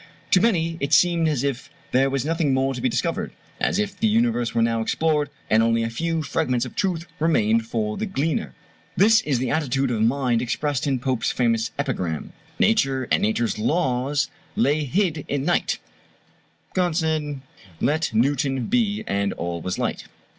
[0.31, 3.95] To many it seemed as if there was nothing more to be discovered, as if
[3.95, 8.07] the universe were now explored, and only a few fragments of truth remained for the
[8.07, 8.55] gleaner.
[8.97, 14.27] This is the attitude of mind expressed in Pope's famous epigram: "Nature and Nature's laws
[14.55, 15.77] lay hid in Night,
[16.73, 17.41] God said,
[17.79, 20.05] Let Newton be, and all was light."